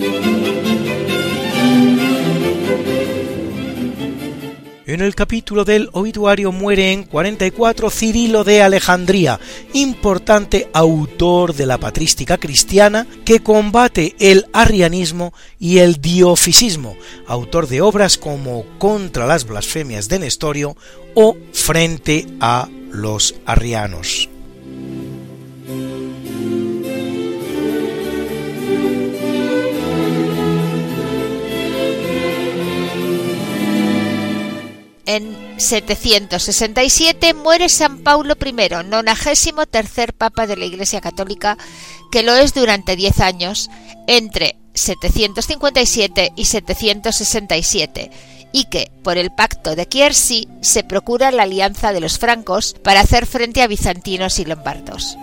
[0.00, 0.31] thank you.
[4.92, 9.40] En el capítulo del obituario muere en 44 Cirilo de Alejandría,
[9.72, 16.94] importante autor de la patrística cristiana que combate el arrianismo y el diofisismo,
[17.26, 20.76] autor de obras como Contra las blasfemias de Nestorio
[21.14, 24.28] o Frente a los arrianos.
[35.04, 41.58] En 767 muere San Paulo I, nonagésimo tercer papa de la Iglesia Católica,
[42.12, 43.68] que lo es durante 10 años,
[44.06, 48.10] entre 757 y 767,
[48.52, 53.00] y que, por el pacto de Kiersey, se procura la alianza de los francos para
[53.00, 55.16] hacer frente a bizantinos y lombardos.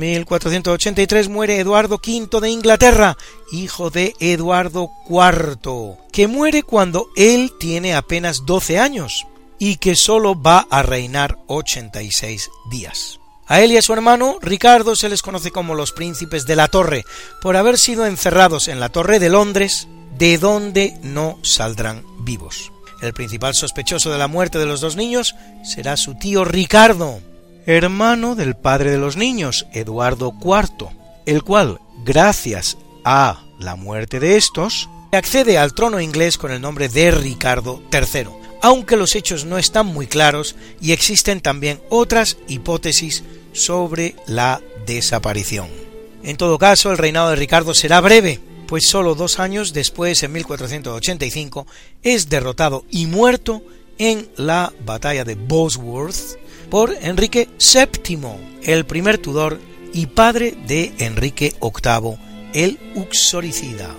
[0.00, 3.16] 1483 muere Eduardo V de Inglaterra,
[3.52, 9.26] hijo de Eduardo IV, que muere cuando él tiene apenas 12 años
[9.58, 13.20] y que solo va a reinar 86 días.
[13.46, 16.68] A él y a su hermano Ricardo se les conoce como los príncipes de la
[16.68, 17.04] torre,
[17.42, 19.86] por haber sido encerrados en la torre de Londres,
[20.18, 22.72] de donde no saldrán vivos.
[23.02, 25.34] El principal sospechoso de la muerte de los dos niños
[25.64, 27.20] será su tío Ricardo,
[27.66, 30.88] hermano del padre de los niños, Eduardo IV,
[31.26, 36.88] el cual, gracias a la muerte de estos, accede al trono inglés con el nombre
[36.88, 38.28] de Ricardo III,
[38.62, 45.68] aunque los hechos no están muy claros y existen también otras hipótesis sobre la desaparición.
[46.22, 50.32] En todo caso, el reinado de Ricardo será breve, pues solo dos años después, en
[50.32, 51.66] 1485,
[52.02, 53.62] es derrotado y muerto
[53.98, 56.38] en la batalla de Bosworth
[56.70, 58.18] por Enrique VII,
[58.62, 59.60] el primer Tudor
[59.92, 62.16] y padre de Enrique VIII,
[62.54, 63.96] el uxoricida.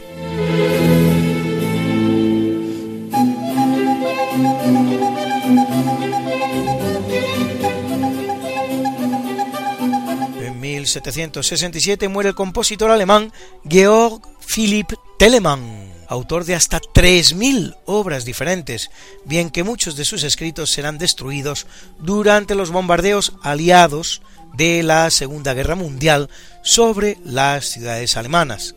[10.39, 13.33] En 1767 muere el compositor alemán
[13.67, 18.91] Georg Philipp Telemann, autor de hasta 3.000 obras diferentes,
[19.23, 21.67] bien que muchos de sus escritos serán destruidos
[21.99, 24.21] durante los bombardeos aliados
[24.53, 26.29] de la Segunda Guerra Mundial
[26.63, 28.75] sobre las ciudades alemanas.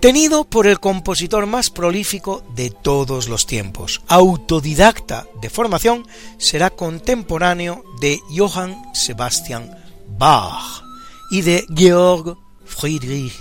[0.00, 6.06] Tenido por el compositor más prolífico de todos los tiempos, autodidacta de formación,
[6.36, 9.70] será contemporáneo de Johann Sebastian
[10.18, 10.82] Bach
[11.30, 13.32] y de Georg Friedrich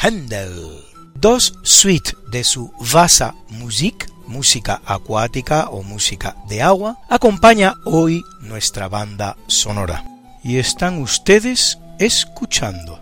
[0.00, 0.89] Händel.
[1.20, 8.88] Dos suites de su Vasa Musik, música acuática o música de agua, acompaña hoy nuestra
[8.88, 10.02] banda sonora.
[10.42, 13.00] Y están ustedes escuchando.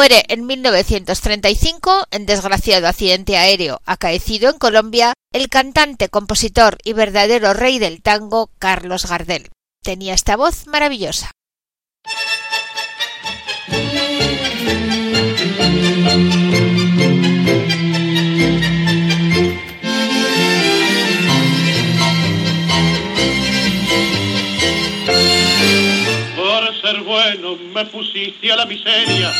[0.00, 7.52] Muere en 1935 en desgraciado accidente aéreo acaecido en Colombia el cantante, compositor y verdadero
[7.52, 9.50] rey del tango Carlos Gardel.
[9.82, 11.32] Tenía esta voz maravillosa.
[26.98, 29.32] Bueno me pusiste a la miseria,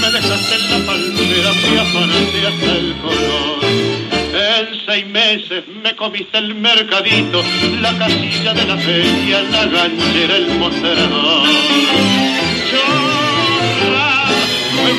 [0.00, 3.58] me dejaste en la palmera, me afanaste hasta el color.
[4.34, 7.42] En seis meses me comiste el mercadito,
[7.80, 11.48] la casilla de la feria, la ganchera, el mostrador.
[12.70, 14.26] Chorra,
[14.84, 14.90] me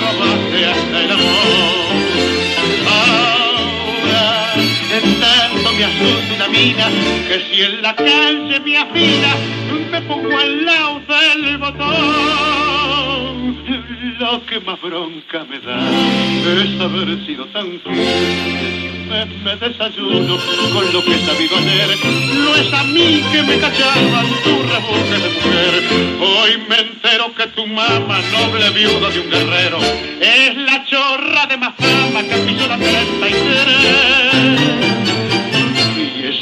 [0.00, 1.87] robaste hasta el amor.
[5.00, 6.88] Tanto me asusta una mina,
[7.28, 9.36] que si en la calle me afina,
[9.90, 13.08] me pongo al lado del botón.
[14.18, 19.06] Lo que más bronca me da es haber sido tan fiel.
[19.44, 20.36] Me, desayuno
[20.72, 21.96] con lo que he sabido hacer.
[22.34, 25.84] No es a mí que me cachaban tu rebuje de mujer.
[26.20, 29.78] Hoy me entero que tu mamá, noble viuda de un guerrero,
[30.20, 35.27] es la chorra de más fama que pisó la 33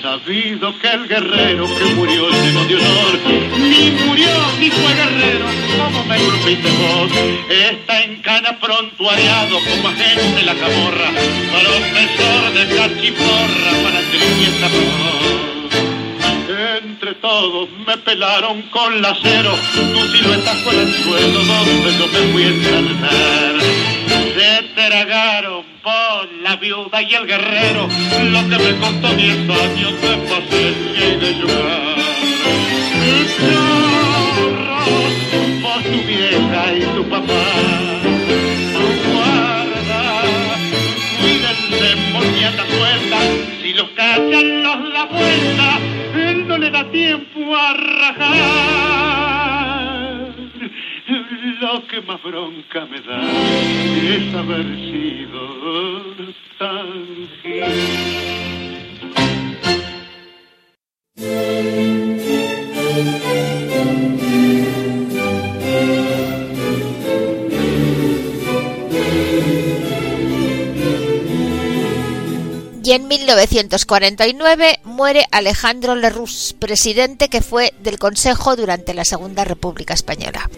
[0.00, 3.18] sabido que el guerrero que murió lleno de honor,
[3.58, 4.28] ni murió
[4.60, 5.46] ni fue guerrero,
[5.78, 7.10] como me grupiste vos,
[7.48, 11.10] está en cana prontuariado como agente la camorra,
[11.50, 14.68] profesor de cachiporra para fiesta
[16.82, 22.32] entre todos me pelaron con la cero, tu silueta fue el suelo donde yo me
[22.32, 23.54] fui a ensalzar.
[24.34, 27.86] Se tragaron por la viuda y el guerrero
[28.32, 31.96] lo que me costó diez años de paciencia y de llorar.
[35.62, 37.44] Por tu vieja y tu papá,
[39.14, 40.22] guarda,
[41.20, 42.42] cuídense por mi
[42.74, 43.18] suelta,
[43.62, 45.78] si los cachan los da vuelta
[46.48, 49.35] no le da tiempo a rajar.
[51.66, 55.42] Lo que más bronca me da es haber sido
[56.60, 57.28] tan
[72.84, 79.94] y en 1949 muere Alejandro Lerroux, presidente que fue del Consejo durante la Segunda República
[79.94, 80.48] Española.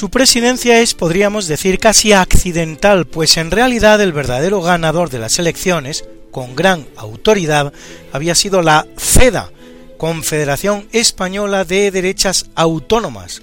[0.00, 5.38] Su presidencia es, podríamos decir, casi accidental, pues en realidad el verdadero ganador de las
[5.38, 7.74] elecciones, con gran autoridad
[8.10, 9.50] había sido la CEDA,
[9.98, 13.42] Confederación Española de Derechas Autónomas,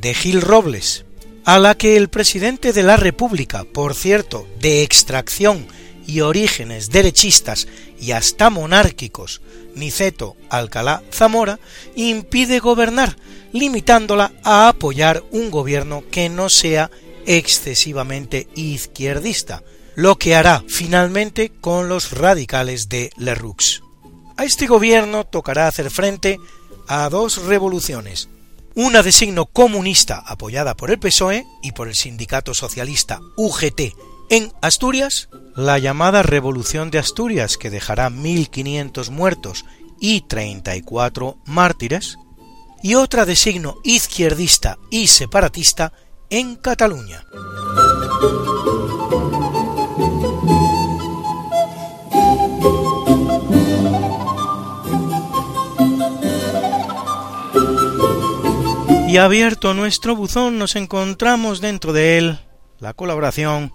[0.00, 1.05] de Gil Robles,
[1.46, 5.68] a la que el presidente de la República, por cierto, de extracción
[6.04, 7.68] y orígenes derechistas
[8.00, 9.40] y hasta monárquicos,
[9.76, 11.60] Niceto Alcalá Zamora,
[11.94, 13.16] impide gobernar,
[13.52, 16.90] limitándola a apoyar un gobierno que no sea
[17.26, 19.62] excesivamente izquierdista,
[19.94, 23.84] lo que hará finalmente con los radicales de Lerroux.
[24.36, 26.40] A este gobierno tocará hacer frente
[26.88, 28.28] a dos revoluciones,
[28.76, 33.96] una de signo comunista apoyada por el PSOE y por el sindicato socialista UGT
[34.28, 39.64] en Asturias, la llamada Revolución de Asturias que dejará 1.500 muertos
[39.98, 42.18] y 34 mártires,
[42.82, 45.94] y otra de signo izquierdista y separatista
[46.28, 47.24] en Cataluña.
[59.06, 62.40] Y abierto nuestro buzón nos encontramos dentro de él
[62.80, 63.72] la colaboración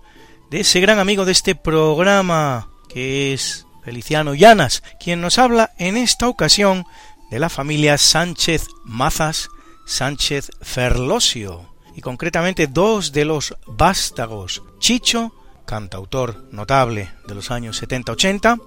[0.50, 5.96] de ese gran amigo de este programa, que es Feliciano Llanas, quien nos habla en
[5.96, 6.86] esta ocasión
[7.30, 9.48] de la familia Sánchez Mazas
[9.86, 15.34] Sánchez Ferlosio, y concretamente dos de los vástagos, Chicho,
[15.66, 18.62] cantautor notable de los años 70-80,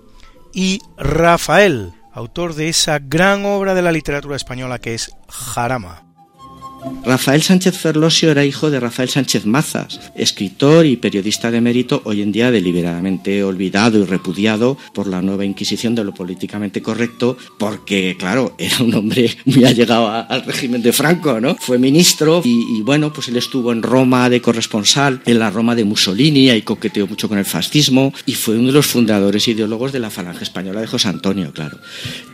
[0.55, 6.14] y Rafael, autor de esa gran obra de la literatura española que es Jarama.
[7.05, 12.23] Rafael Sánchez Ferlosio era hijo de Rafael Sánchez Mazas, escritor y periodista de mérito, hoy
[12.23, 18.17] en día deliberadamente olvidado y repudiado por la nueva Inquisición de lo políticamente correcto, porque,
[18.19, 21.57] claro, era un hombre muy allegado al régimen de Franco, ¿no?
[21.57, 25.85] Fue ministro y, bueno, pues él estuvo en Roma de corresponsal, en la Roma de
[25.85, 30.01] Mussolini, y coqueteó mucho con el fascismo y fue uno de los fundadores ideólogos de
[30.01, 31.79] la Falange Española de José Antonio, claro.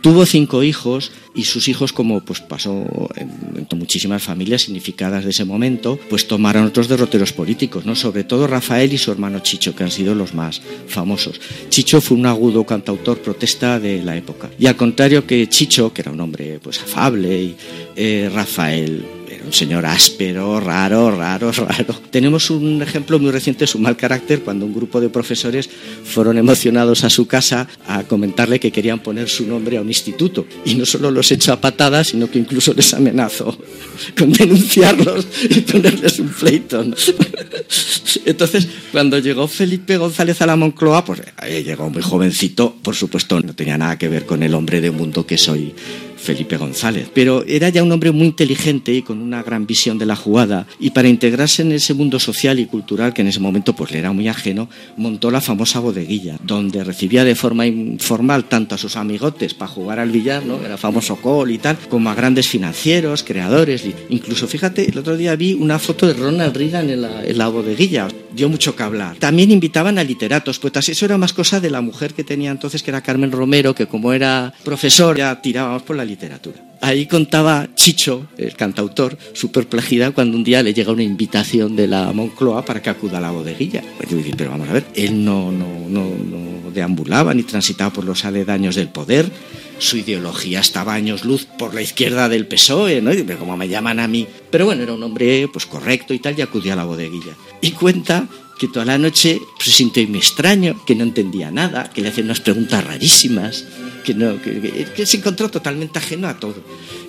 [0.01, 5.45] Tuvo cinco hijos y sus hijos, como pues pasó en, muchísimas familias significadas de ese
[5.45, 7.95] momento, pues tomaron otros derroteros políticos, ¿no?
[7.95, 11.39] Sobre todo Rafael y su hermano Chicho, que han sido los más famosos.
[11.69, 14.49] Chicho fue un agudo cantautor protesta de la época.
[14.59, 17.55] Y al contrario que Chicho, que era un hombre pues afable,
[17.95, 21.95] eh, Rafael un señor áspero, raro, raro, raro.
[22.09, 25.69] Tenemos un ejemplo muy reciente de su mal carácter cuando un grupo de profesores
[26.03, 30.45] fueron emocionados a su casa a comentarle que querían poner su nombre a un instituto.
[30.65, 33.57] Y no solo los echó a patadas, sino que incluso les amenazó
[34.17, 36.83] con denunciarlos y ponerles un pleito.
[38.25, 41.21] Entonces, cuando llegó Felipe González a la Moncloa, pues
[41.63, 45.25] llegó muy jovencito, por supuesto no tenía nada que ver con el hombre de mundo
[45.25, 45.73] que soy
[46.21, 47.09] Felipe González.
[47.13, 50.67] Pero era ya un hombre muy inteligente y con una gran visión de la jugada
[50.79, 53.99] y para integrarse en ese mundo social y cultural que en ese momento pues le
[53.99, 58.95] era muy ajeno, montó la famosa bodeguilla, donde recibía de forma informal tanto a sus
[58.95, 60.59] amigotes para jugar al billar, ¿no?
[60.63, 63.83] Era famoso col y tal, como a grandes financieros, creadores.
[64.09, 68.07] Incluso, fíjate, el otro día vi una foto de Ronald Reagan en la, bodeguilla.
[68.33, 69.17] Dio mucho que hablar.
[69.17, 70.87] También invitaban a literatos, poetas.
[70.87, 73.87] Eso era más cosa de la mujer que tenía entonces, que era Carmen Romero, que
[73.87, 76.57] como era profesor, ya tirábamos por la literatura.
[76.81, 81.87] Ahí contaba Chicho, el cantautor, su perplejidad cuando un día le llega una invitación de
[81.87, 83.83] la Moncloa para que acuda a la bodeguilla.
[83.97, 88.25] Pues pero vamos a ver, él no, no, no, no deambulaba ni transitaba por los
[88.25, 89.31] aledaños del poder,
[89.77, 93.11] su ideología estaba años luz por la izquierda del PSOE, ¿no?
[93.11, 94.27] Pero como me llaman a mí.
[94.49, 97.35] Pero bueno, era un hombre pues correcto y tal, y acudió a la bodeguilla.
[97.61, 98.27] Y cuenta
[98.59, 102.27] que toda la noche se sintió muy extraño, que no entendía nada, que le hacían
[102.27, 103.65] unas preguntas rarísimas
[104.03, 106.55] que, no, que, se encontró totalmente ajeno a todo.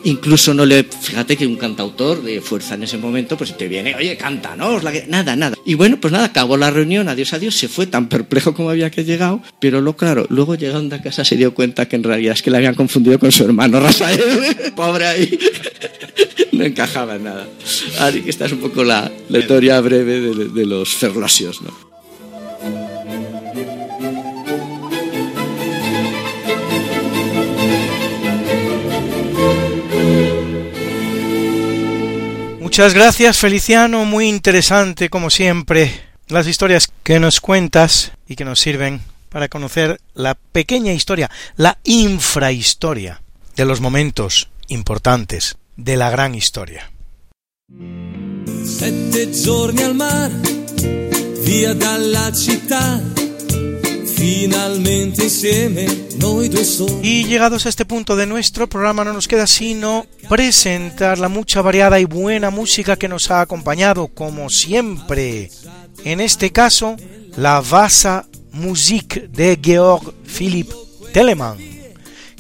[0.05, 3.95] Incluso no le, fíjate que un cantautor de fuerza en ese momento, pues te viene,
[3.95, 5.57] oye, cántanos, la nada, nada.
[5.64, 8.90] Y bueno, pues nada, acabó la reunión, adiós, adiós, se fue tan perplejo como había
[8.90, 12.34] que llegado, pero lo claro, luego llegando a casa se dio cuenta que en realidad
[12.34, 14.20] es que le habían confundido con su hermano Rafael,
[14.76, 15.38] pobre ahí,
[16.53, 17.49] no encajaba en nada.
[18.01, 21.91] Así que esta es un poco la, historia breve de, de los ferlosios, ¿no?
[32.72, 35.92] Muchas gracias Feliciano, muy interesante como siempre
[36.28, 41.76] las historias que nos cuentas y que nos sirven para conocer la pequeña historia, la
[41.84, 43.20] infrahistoria
[43.56, 46.90] de los momentos importantes de la gran historia.
[54.22, 55.26] Finalmente
[57.02, 61.60] Y llegados a este punto de nuestro programa no nos queda sino presentar la mucha
[61.60, 65.50] variada y buena música que nos ha acompañado como siempre.
[66.04, 66.94] En este caso,
[67.36, 70.70] la Vasa Musik de Georg Philipp
[71.12, 71.58] Telemann,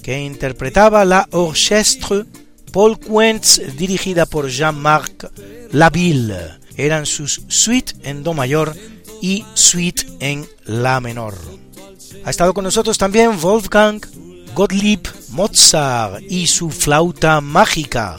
[0.04, 2.26] que interpretaba la Orchestre
[2.72, 5.32] Paul Quentz dirigida por Jean-Marc
[5.72, 6.60] Labille.
[6.76, 8.72] Eran sus suites en Do mayor
[9.20, 11.34] y suite en La menor.
[12.24, 14.00] Ha estado con nosotros también Wolfgang
[14.54, 15.00] Gottlieb
[15.30, 18.18] Mozart y su flauta mágica,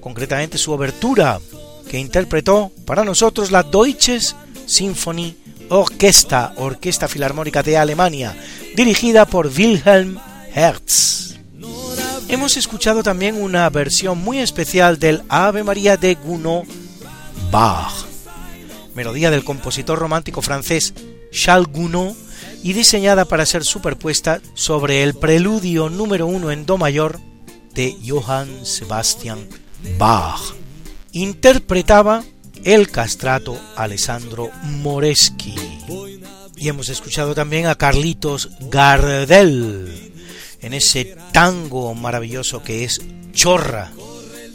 [0.00, 1.40] concretamente su obertura,
[1.90, 4.34] que interpretó para nosotros la Deutsches
[4.66, 5.36] Symphony
[5.68, 8.36] Orchestra, Orquesta Filarmónica de Alemania,
[8.74, 10.18] dirigida por Wilhelm
[10.54, 11.36] Hertz.
[12.28, 16.64] Hemos escuchado también una versión muy especial del Ave María de Gounod
[17.50, 18.06] Bach,
[18.94, 20.94] melodía del compositor romántico francés
[21.30, 22.14] Charles Gounod
[22.64, 27.20] y diseñada para ser superpuesta sobre el preludio número uno en Do mayor
[27.74, 29.46] de Johann Sebastian
[29.98, 30.40] Bach.
[31.12, 32.24] Interpretaba
[32.64, 35.54] el castrato Alessandro Moreschi.
[36.56, 40.12] Y hemos escuchado también a Carlitos Gardel
[40.62, 43.02] en ese tango maravilloso que es
[43.32, 43.92] Chorra,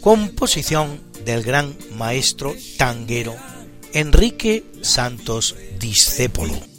[0.02, 3.36] composición del gran maestro tanguero
[3.94, 6.79] Enrique Santos Discépolo.